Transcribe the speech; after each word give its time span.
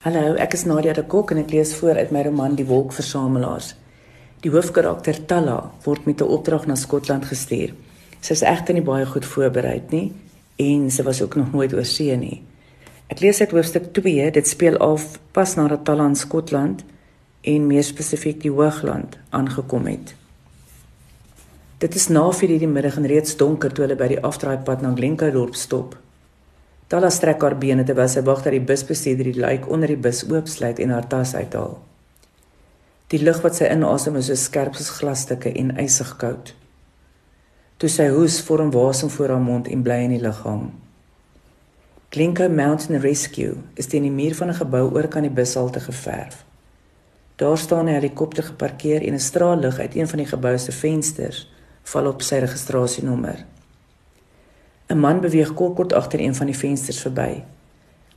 Hallo, 0.00 0.32
ek 0.40 0.54
is 0.56 0.62
Nadia 0.64 0.94
de 0.96 1.02
Kok 1.04 1.34
en 1.34 1.42
ek 1.42 1.50
lees 1.52 1.74
voor 1.76 1.98
uit 2.00 2.12
my 2.14 2.22
roman 2.24 2.54
Die 2.56 2.64
Wolkversamelaars. 2.64 3.74
Die 4.40 4.48
hoofkarakter 4.48 5.18
Talla 5.28 5.58
word 5.84 6.06
met 6.08 6.22
'n 6.24 6.32
opdrag 6.36 6.64
na 6.66 6.74
Skotland 6.74 7.26
gestuur. 7.28 7.74
Sy 8.20 8.32
is 8.32 8.42
egter 8.42 8.72
nie 8.74 8.82
baie 8.82 9.04
goed 9.04 9.26
voorberei 9.26 9.82
nie 9.90 10.12
en 10.56 10.90
sy 10.90 11.02
was 11.02 11.20
ook 11.20 11.36
nog 11.36 11.52
nooit 11.52 11.74
oor 11.74 11.84
see 11.84 12.16
nie. 12.16 12.42
Ek 13.10 13.20
lees 13.20 13.40
uit 13.40 13.50
hoofstuk 13.50 13.92
2, 13.92 14.30
dit 14.30 14.48
speel 14.48 14.78
af 14.78 15.20
pas 15.32 15.54
nadat 15.54 15.84
Talla 15.84 16.06
in 16.06 16.16
Skotland 16.16 16.82
en 17.42 17.66
meer 17.66 17.84
spesifiek 17.84 18.40
die 18.40 18.50
Hoogland 18.50 19.18
aangekom 19.30 19.86
het. 19.86 20.14
Dit 21.78 21.94
is 21.94 22.08
na 22.08 22.30
4:00 22.32 22.58
die 22.58 22.66
middag 22.66 22.96
en 22.96 23.06
reeds 23.06 23.36
donker 23.36 23.72
toe 23.72 23.84
hulle 23.84 23.96
by 23.96 24.08
die 24.08 24.22
afdraaipad 24.22 24.80
na 24.80 24.94
Glencardorp 24.94 25.54
stop. 25.54 25.96
Tala 26.90 27.06
strek 27.14 27.44
haar 27.46 27.54
bene 27.54 27.84
terwyl 27.86 28.08
sy 28.10 28.24
wag 28.26 28.40
dat 28.42 28.56
die 28.56 28.64
busbestuurder 28.66 29.28
die 29.30 29.38
luik 29.38 29.68
onder 29.70 29.92
die 29.92 30.00
bus 30.08 30.24
oopsluit 30.26 30.80
en 30.82 30.90
haar 30.90 31.06
tas 31.06 31.36
uithaal. 31.38 31.76
Die 33.14 33.20
lug 33.22 33.38
wat 33.44 33.60
sy 33.60 33.68
inasem 33.70 34.16
is 34.18 34.26
so 34.26 34.38
skerp 34.38 34.74
soos 34.74 34.90
glasstukke 34.96 35.52
en 35.60 35.70
ysig 35.78 36.10
koud. 36.18 36.50
Toe 37.78 37.90
sy 37.90 38.08
hoes 38.10 38.40
vorm 38.42 38.72
wasem 38.74 39.10
voor 39.10 39.36
haar 39.36 39.44
mond 39.44 39.70
en 39.70 39.84
bly 39.86 40.00
in 40.08 40.16
die 40.16 40.34
hang. 40.42 40.72
Glencoe 42.10 42.48
Mountain 42.50 42.98
Rescue 43.00 43.54
is 43.78 43.86
teen 43.86 44.02
die 44.02 44.10
muur 44.10 44.34
van 44.34 44.50
'n 44.50 44.58
gebou 44.58 44.90
oor 44.90 45.08
kan 45.08 45.22
die 45.22 45.30
bushalte 45.30 45.80
geverf. 45.80 46.44
Daar 47.36 47.58
staan 47.58 47.86
'n 47.86 47.94
helikopter 47.94 48.42
geparkeer 48.42 49.02
en 49.02 49.14
'n 49.14 49.28
straal 49.30 49.58
lig 49.58 49.78
uit 49.78 49.94
een 49.94 50.08
van 50.08 50.18
die 50.18 50.26
gebou 50.26 50.58
se 50.58 50.72
vensters 50.72 51.48
val 51.82 52.06
op 52.06 52.22
sy 52.22 52.34
registrasienommer. 52.34 53.46
'n 54.90 54.98
Man 54.98 55.20
beweeg 55.20 55.54
kort 55.54 55.92
agter 55.92 56.20
een 56.20 56.34
van 56.34 56.46
die 56.46 56.56
vensters 56.56 57.00
verby. 57.00 57.42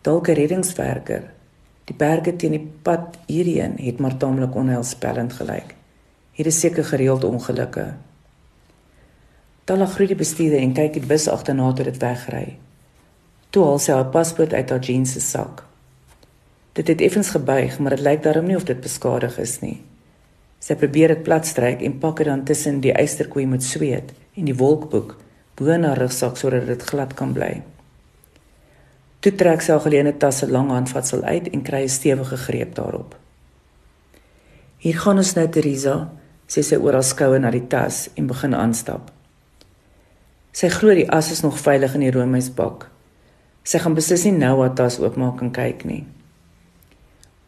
Dalk 0.00 0.28
'n 0.28 0.32
reddingswerker. 0.32 1.22
Die 1.84 1.96
berge 1.96 2.36
teen 2.36 2.50
die 2.50 2.70
pad 2.82 3.16
hierheen 3.26 3.74
het 3.76 3.98
maar 3.98 4.16
taamlik 4.16 4.54
onheilspellend 4.54 5.32
gelyk. 5.32 5.74
Hier 6.32 6.46
is 6.46 6.60
seker 6.60 6.84
gereeld 6.84 7.24
ongelukke. 7.24 7.94
Tala 9.64 9.86
groet 9.86 10.08
die 10.08 10.16
bestuurder 10.16 10.58
en 10.58 10.72
kyk 10.72 10.92
die 10.92 11.06
bus 11.06 11.28
agterna 11.28 11.72
tot 11.72 11.84
dit 11.84 11.96
wegry. 11.96 12.58
Toe 13.50 13.64
haal 13.64 13.78
sy 13.78 13.92
haar 13.92 14.10
paspoort 14.12 14.52
uit 14.52 14.70
haar 14.70 14.80
jeans 14.80 15.12
se 15.12 15.20
sak. 15.20 15.64
Dit 16.72 16.88
het 16.88 17.00
effens 17.00 17.30
gebuig, 17.30 17.78
maar 17.78 17.96
dit 17.96 18.00
lyk 18.00 18.22
daarom 18.22 18.44
nie 18.44 18.56
of 18.56 18.64
dit 18.64 18.80
beskadig 18.80 19.38
is 19.38 19.60
nie. 19.60 19.80
Sy 20.58 20.74
probeer 20.74 21.08
dit 21.08 21.22
platstryk 21.22 21.80
en 21.80 21.98
pak 21.98 22.16
dit 22.16 22.26
dan 22.26 22.44
tussen 22.44 22.80
die 22.80 22.92
eysterkoei 22.92 23.46
met 23.46 23.62
sweet 23.62 24.12
en 24.34 24.44
die 24.44 24.56
wolkboek 24.56 25.16
bo 25.58 25.76
na 25.76 25.94
rugsak 25.98 26.38
sodat 26.38 26.66
dit 26.66 26.82
glad 26.82 27.14
kan 27.18 27.34
bly. 27.34 27.62
Toe 29.20 29.32
trek 29.34 29.62
sy 29.62 29.74
haar 29.74 29.82
geleene 29.82 30.14
tas 30.14 30.38
se 30.38 30.46
lang 30.46 30.70
handvatsel 30.70 31.24
uit 31.26 31.48
en 31.50 31.62
kry 31.66 31.82
'n 31.82 31.88
stewige 31.88 32.36
greep 32.36 32.74
daarop. 32.74 33.16
Hier 34.78 34.98
gaan 34.98 35.18
ons 35.18 35.34
nou 35.34 35.48
Teresa, 35.48 36.10
sê 36.48 36.62
sy 36.62 36.76
oor 36.76 36.92
haar 36.92 37.04
skoue 37.04 37.38
na 37.38 37.50
die 37.50 37.66
tas 37.66 38.08
en 38.14 38.26
begin 38.26 38.54
aanstap. 38.54 39.10
Sy 40.52 40.68
glo 40.68 40.94
die 40.94 41.10
as 41.10 41.30
is 41.30 41.42
nog 41.42 41.58
veilig 41.58 41.94
in 41.94 42.00
die 42.00 42.10
roomhuisbak. 42.10 42.88
Sy 43.64 43.78
gaan 43.78 43.94
beslis 43.94 44.24
nie 44.24 44.32
nou 44.38 44.60
haar 44.60 44.74
tas 44.74 44.98
oopmaak 44.98 45.42
en 45.42 45.50
kyk 45.50 45.84
nie. 45.84 46.06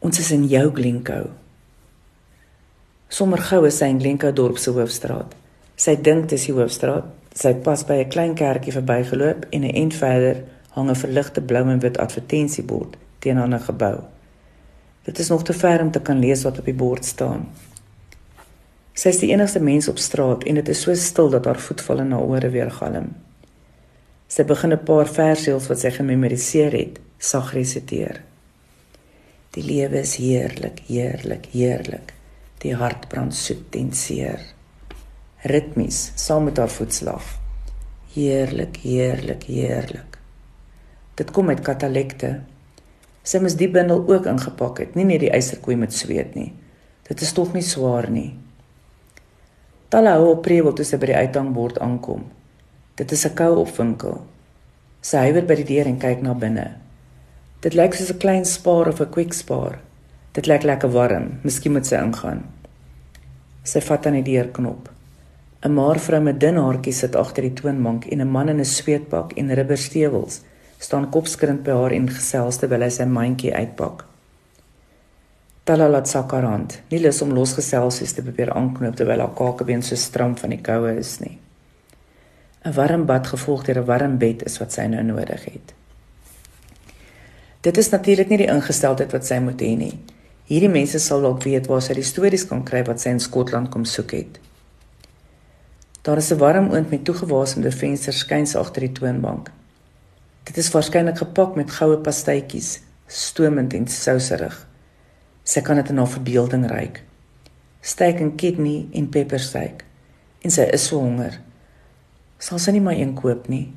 Ons 0.00 0.18
is 0.18 0.30
in 0.30 0.48
jou 0.48 0.72
Glencoe. 0.74 1.30
Sommer 3.08 3.40
gou 3.40 3.64
is 3.66 3.78
sy 3.78 3.86
in 3.92 4.00
Glencoe 4.00 4.32
dorp 4.32 4.58
se 4.58 4.70
hoofstraat. 4.70 5.34
Sy 5.76 5.94
dink 5.96 6.28
dis 6.28 6.44
die 6.46 6.52
hoofstraat, 6.52 7.04
Sy 7.38 7.52
het 7.52 7.62
pas 7.62 7.84
by 7.86 7.96
'n 8.02 8.08
klein 8.10 8.34
kerkie 8.34 8.72
verbygeloop 8.72 9.46
en 9.50 9.62
'n 9.62 9.74
ent 9.82 9.94
verder 9.94 10.42
hang 10.74 10.90
'n 10.90 11.02
verligte 11.04 11.40
blou 11.40 11.70
en 11.70 11.78
wit 11.78 11.98
advertensiebord 11.98 12.96
teen 13.18 13.38
'n 13.38 13.60
gebou. 13.60 13.96
Dit 15.02 15.18
is 15.18 15.28
nog 15.28 15.44
te 15.44 15.52
ver 15.52 15.80
om 15.80 15.90
te 15.90 16.00
kan 16.00 16.18
lees 16.18 16.42
wat 16.42 16.58
op 16.58 16.64
die 16.64 16.74
bord 16.74 17.04
staan. 17.04 17.48
Sy 18.92 19.08
is 19.08 19.18
die 19.18 19.30
enigste 19.30 19.60
mens 19.60 19.88
op 19.88 19.98
straat 19.98 20.44
en 20.44 20.54
dit 20.54 20.68
is 20.68 20.80
so 20.80 20.94
stil 20.94 21.30
dat 21.30 21.44
haar 21.44 21.60
voetvalle 21.60 22.04
na 22.04 22.16
ore 22.16 22.50
weer 22.50 22.70
galm. 22.70 23.14
Sy 24.26 24.44
begin 24.44 24.72
'n 24.72 24.84
paar 24.84 25.06
versies 25.06 25.68
wat 25.68 25.78
sy 25.78 25.90
gememoriseer 25.90 26.72
het, 26.72 26.98
sag 27.18 27.52
resiteer. 27.52 28.22
Die 29.50 29.64
lewe 29.64 29.98
is 29.98 30.16
heerlik, 30.16 30.82
heerlik, 30.86 31.46
heerlik. 31.52 32.14
Die 32.58 32.74
hart 32.74 33.08
brand 33.08 33.34
soet 33.34 33.74
en 33.74 33.92
seer 33.92 34.57
ritmies 35.42 36.12
saam 36.18 36.44
met 36.44 36.56
haar 36.56 36.70
voetslag. 36.70 37.22
Heerlik, 38.14 38.76
heerlik, 38.82 39.42
heerlik. 39.42 40.18
Dit 41.14 41.30
kom 41.30 41.48
uit 41.48 41.60
katalekte. 41.60 42.40
Sy 43.22 43.38
moes 43.42 43.54
die 43.58 43.68
bindel 43.70 44.02
ook 44.08 44.26
ingepak 44.26 44.80
het, 44.82 44.96
nie 44.96 45.04
net 45.04 45.20
die 45.20 45.30
eiserkoei 45.30 45.76
met 45.76 45.94
sweet 45.94 46.34
nie. 46.34 46.52
Dit 47.08 47.22
is 47.22 47.32
tog 47.32 47.52
nie 47.54 47.62
swaar 47.62 48.10
nie. 48.10 48.32
Talle 49.88 50.16
hou 50.16 50.34
op 50.34 50.42
preewel 50.44 50.74
toe 50.76 50.84
sy 50.84 50.98
by 51.00 51.12
die 51.12 51.20
uithangbord 51.22 51.78
aankom. 51.80 52.26
Dit 52.96 53.12
is 53.12 53.24
'n 53.26 53.34
koue 53.34 53.62
opwinkel. 53.62 54.20
Sy 55.00 55.16
huiwer 55.16 55.46
by 55.46 55.54
die 55.54 55.64
deur 55.64 55.86
en 55.86 55.98
kyk 55.98 56.22
na 56.22 56.34
binne. 56.34 56.76
Dit 57.60 57.74
lyk 57.74 57.94
soos 57.94 58.10
'n 58.10 58.18
klein 58.18 58.44
spaar 58.44 58.88
of 58.88 59.00
'n 59.00 59.10
quick 59.10 59.32
spaar. 59.32 59.78
Dit 60.32 60.46
lyk 60.46 60.62
lekker 60.62 60.90
warm. 60.90 61.38
Miskien 61.42 61.72
moet 61.72 61.86
sy 61.86 61.96
ingaan. 61.96 62.44
Sy 63.62 63.80
vat 63.80 64.06
aan 64.06 64.12
die 64.12 64.22
deurknop. 64.22 64.97
'n 65.62 65.74
maar 65.74 65.98
vrou 65.98 66.20
met 66.22 66.40
dun 66.40 66.56
haartjies 66.56 66.98
sit 66.98 67.16
agter 67.16 67.42
die 67.42 67.52
toonbank 67.60 68.04
en 68.06 68.20
'n 68.20 68.30
man 68.30 68.48
in 68.48 68.60
'n 68.60 68.64
sweetpak 68.64 69.32
en 69.32 69.54
rubberstewels 69.54 70.40
staan 70.78 71.10
kopskrint 71.10 71.62
by 71.62 71.70
haar 71.70 71.92
en 71.92 72.08
gesels 72.10 72.56
terwyl 72.56 72.82
hy 72.82 72.90
sy 72.90 73.04
mandjie 73.04 73.54
uitpak. 73.54 74.04
Tala 75.64 75.88
laat 75.88 76.08
sakarand, 76.08 76.78
nie 76.90 77.00
lus 77.00 77.22
om 77.22 77.34
losgeselsies 77.36 78.12
te 78.12 78.22
probeer 78.22 78.52
aanknoop 78.52 78.96
terwyl 78.96 79.20
haar 79.20 79.34
kakebeen 79.34 79.82
so 79.82 79.96
stram 79.96 80.36
van 80.36 80.50
die 80.50 80.62
koue 80.62 80.96
is 80.98 81.18
nie. 81.20 81.38
'n 82.64 82.72
Warm 82.72 83.04
bad 83.06 83.26
gevolg 83.26 83.64
deur 83.64 83.78
'n 83.78 83.86
warm 83.86 84.18
bed 84.18 84.42
is 84.42 84.58
wat 84.58 84.72
sy 84.72 84.86
nou 84.86 85.02
nodig 85.02 85.44
het. 85.44 85.74
Dit 87.60 87.76
is 87.76 87.90
natuurlik 87.90 88.28
nie 88.28 88.38
die 88.38 88.52
ingesteldheid 88.54 89.12
wat 89.12 89.26
sy 89.26 89.38
moet 89.38 89.60
hê 89.60 89.76
nie. 89.76 89.98
Hierdie 90.44 90.70
mense 90.70 90.98
sal 90.98 91.20
dalk 91.20 91.42
weet 91.42 91.66
waar 91.66 91.82
sy 91.82 91.94
die 91.94 92.02
stories 92.02 92.46
kan 92.46 92.64
kry 92.64 92.84
wat 92.84 93.00
sy 93.00 93.08
in 93.08 93.20
Skotland 93.20 93.70
kom 93.70 93.84
soek 93.84 94.10
het. 94.10 94.38
Daar 96.08 96.16
is 96.16 96.30
'n 96.30 96.36
warm 96.36 96.70
oond 96.70 96.90
met 96.90 97.04
toegewasemde 97.04 97.72
vensters 97.72 98.18
skuins 98.18 98.56
agter 98.56 98.80
die 98.80 98.92
toonbank. 98.92 99.50
Dit 100.42 100.56
is 100.56 100.70
waarskynlik 100.70 101.18
gepak 101.18 101.54
met 101.54 101.70
goue 101.70 101.98
pastytjies, 101.98 102.80
stoomend 103.06 103.72
en 103.72 103.88
souserig. 103.88 104.68
Sy 105.42 105.60
kan 105.60 105.76
dit 105.76 105.88
in 105.88 105.96
haar 105.96 106.08
verbeelding 106.08 106.66
ruik. 106.66 107.02
Steak 107.80 108.18
en 108.20 108.34
kidney 108.34 108.86
en 108.92 109.08
peppersteak. 109.08 109.84
En 110.40 110.50
sy 110.50 110.62
is 110.62 110.86
so 110.86 110.98
honger. 110.98 111.40
Sal 112.38 112.58
sy 112.58 112.70
nie 112.70 112.80
maar 112.80 112.96
een 112.96 113.14
koop 113.14 113.48
nie? 113.48 113.74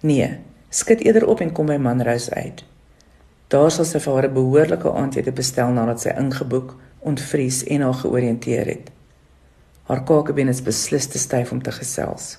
Nee, 0.00 0.38
skud 0.68 1.00
eerder 1.00 1.26
op 1.26 1.40
en 1.40 1.52
kom 1.52 1.66
by 1.66 1.76
Manrose 1.76 2.34
uit. 2.34 2.64
Daar 3.48 3.70
sal 3.70 3.84
sy 3.84 3.98
vir 3.98 4.14
haar 4.14 4.28
'n 4.28 4.34
behoorlike 4.34 4.92
aandete 4.92 5.32
bestel 5.32 5.72
nadat 5.72 6.00
sy 6.00 6.08
ingeboek, 6.08 6.76
ontvries 6.98 7.64
en 7.64 7.80
haar 7.80 7.94
georiënteer 7.94 8.66
het. 8.66 8.90
Haar 9.88 10.04
kakebeen 10.04 10.48
is 10.48 10.62
beslis 10.62 11.06
te 11.06 11.18
styf 11.18 11.52
om 11.52 11.62
te 11.62 11.72
gesels. 11.72 12.36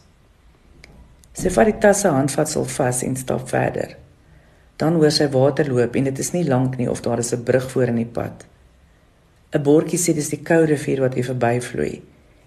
Sy 1.34 1.50
vat 1.50 1.66
die 1.66 1.80
tas 1.81 2.04
se 2.04 2.12
handvatsel 2.14 2.66
vas 2.66 3.02
en 3.04 3.16
stap 3.20 3.50
verder. 3.50 3.98
Dan 4.78 4.96
hoor 5.02 5.12
sy 5.12 5.28
water 5.34 5.68
loop 5.70 5.96
en 5.96 6.09
dit 6.09 6.20
is 6.20 6.31
nie 6.34 6.46
lank 6.48 6.78
nie 6.78 6.90
of 6.90 7.02
daar 7.02 7.20
is 7.20 7.34
'n 7.34 7.44
brug 7.44 7.72
voor 7.72 7.88
in 7.88 8.02
die 8.02 8.14
pad. 8.20 8.46
'n 9.54 9.64
Bordjie 9.64 10.00
sê 10.00 10.14
dis 10.14 10.30
die 10.30 10.44
Kou 10.44 10.66
rivier 10.66 11.02
wat 11.02 11.14
hier 11.14 11.26
verbyvloei 11.26 12.02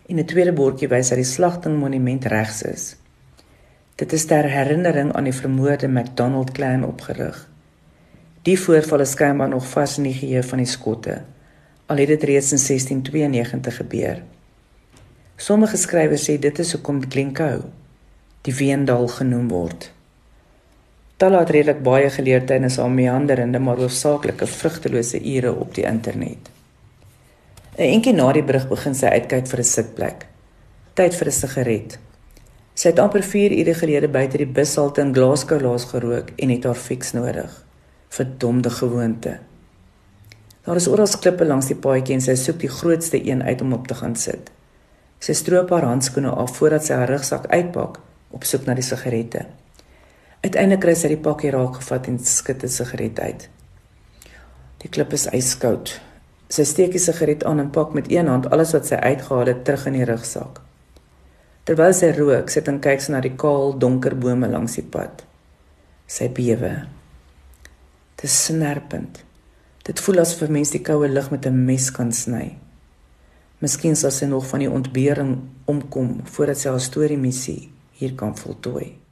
en 0.09 0.19
'n 0.19 0.25
tweede 0.25 0.53
bordjie 0.53 0.89
wys 0.89 1.09
dat 1.09 1.19
die 1.19 1.33
slagting 1.37 1.79
monument 1.79 2.25
regs 2.25 2.63
is. 2.63 2.97
Dit 3.97 4.13
is 4.13 4.25
ter 4.25 4.45
herinnering 4.45 5.13
aan 5.13 5.25
die 5.25 5.33
vermoorde 5.33 5.89
McDonald 5.89 6.51
clan 6.53 6.85
opgerig. 6.85 7.49
Die 8.43 8.59
voorval 8.61 9.01
is 9.01 9.11
skynbaar 9.11 9.49
nog 9.49 9.67
vas 9.67 9.97
in 9.99 10.03
die 10.03 10.15
geheue 10.15 10.43
van 10.43 10.59
die 10.59 10.67
skotte. 10.67 11.23
Al 11.87 11.97
het 11.97 12.09
dit 12.09 12.23
reeds 12.23 12.53
in 12.53 12.59
1692 12.59 13.77
gebeur. 13.77 14.23
Sommige 15.37 15.77
skrywers 15.77 16.23
sê 16.25 16.39
dit 16.41 16.59
is 16.59 16.71
hoekom 16.73 17.03
Glencoe 17.13 17.67
die 18.47 18.55
Weendal 18.57 19.05
genoem 19.11 19.51
word. 19.51 19.91
Tala 21.21 21.43
het 21.43 21.51
redelik 21.53 21.83
baie 21.85 22.09
geleer 22.15 22.47
tydens 22.49 22.79
haar 22.81 22.93
meanderende 22.93 23.61
maar 23.61 23.83
hoofsaaklike 23.83 24.49
vrugtelose 24.49 25.21
ure 25.21 25.53
op 25.53 25.75
die 25.77 25.85
internet. 25.85 26.49
'n 27.77 27.91
Enkie 27.91 28.15
na 28.17 28.31
die 28.33 28.45
brug 28.45 28.69
begin 28.69 28.95
sy 28.95 29.13
uitkyk 29.13 29.47
vir 29.53 29.61
'n 29.61 29.71
sitplek. 29.75 30.27
Tyd 30.95 31.15
vir 31.15 31.29
'n 31.29 31.39
sigaret. 31.41 31.99
Sy 32.75 32.89
het 32.89 32.99
amper 32.99 33.23
4 33.23 33.53
ure 33.61 33.75
gelede 33.75 34.09
buite 34.09 34.39
die 34.39 34.53
bushalte 34.59 35.01
in 35.01 35.15
Glasgow 35.15 35.61
laas 35.61 35.85
gerook 35.85 36.33
en 36.37 36.49
het 36.49 36.65
haar 36.65 36.81
fiks 36.89 37.13
nodig. 37.13 37.65
Verdomde 38.09 38.71
gewoonte. 38.71 39.39
Daar 40.65 40.77
is 40.77 40.89
oral 40.89 41.19
klippe 41.21 41.45
langs 41.45 41.67
die 41.67 41.77
paadjie 41.77 42.15
en 42.15 42.21
sy 42.21 42.35
soek 42.35 42.61
die 42.61 42.69
grootste 42.81 43.21
een 43.21 43.43
uit 43.43 43.61
om 43.61 43.73
op 43.73 43.87
te 43.87 43.95
gaan 43.95 44.17
sit. 44.17 44.56
Sy 45.21 45.35
stroop 45.35 45.71
haar 45.71 45.87
handskoene 45.89 46.31
af 46.31 46.57
voordat 46.57 46.85
sy 46.85 46.95
haar 46.95 47.09
rugsak 47.09 47.47
uitpak 47.47 48.01
op 48.31 48.45
soek 48.45 48.67
na 48.67 48.75
die 48.75 48.85
sigarette. 48.85 49.47
Uiteindelik 50.45 50.83
kry 50.85 50.95
sy 50.95 51.09
die 51.09 51.23
pakkie 51.23 51.51
raak 51.51 51.81
gevat 51.81 52.09
en 52.09 52.19
skit 52.19 52.65
'n 52.65 52.69
sigaret 52.69 53.19
uit. 53.21 53.49
klip 54.91 55.13
is 55.13 55.27
yskoud. 55.27 56.01
Sy 56.49 56.65
steek 56.65 56.93
die 56.93 57.03
sigaret 57.03 57.45
aan 57.45 57.61
en 57.61 57.71
pak 57.71 57.95
met 57.95 58.11
een 58.11 58.27
hand 58.27 58.51
alles 58.51 58.73
wat 58.73 58.87
sy 58.87 58.95
uitgehaal 58.95 59.47
het 59.47 59.65
terug 59.65 59.87
in 59.87 59.93
die 59.93 60.05
rugsak. 60.05 60.61
Terwyl 61.65 61.93
sy 61.93 62.13
rook, 62.15 62.51
sit 62.51 62.69
en 62.69 62.79
kyk 62.81 63.01
sy 63.01 63.13
na 63.13 63.21
die 63.21 63.35
kaal, 63.37 63.75
donker 63.79 64.15
bome 64.15 64.49
langs 64.49 64.75
die 64.75 64.83
pad. 64.83 65.25
Sy 66.07 66.29
bewe. 66.29 66.87
Dit 68.17 68.25
is 68.25 68.45
snerpend. 68.45 69.25
Dit 69.83 70.01
voel 70.01 70.21
asof 70.21 70.49
'n 70.49 70.53
mens 70.53 70.71
die 70.71 70.83
koue 70.83 71.09
lug 71.09 71.31
met 71.31 71.47
'n 71.47 71.65
mes 71.65 71.91
kan 71.91 72.13
sny. 72.13 72.57
Miskien 73.65 73.97
sal 73.97 74.13
sy 74.13 74.29
nog 74.29 74.45
van 74.51 74.61
die 74.61 74.71
ontbering 74.71 75.37
omkom 75.65 76.21
voordat 76.29 76.61
sy 76.61 76.69
haar 76.69 76.83
storie 76.85 77.17
missie 77.17 77.71
hier 77.97 78.13
kan 78.19 78.37
voltooi. 78.37 79.06